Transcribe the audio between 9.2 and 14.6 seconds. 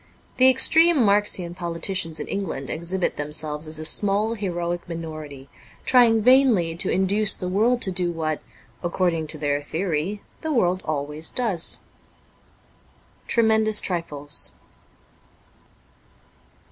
to their theory, the world always does.' Tremendous Trifles.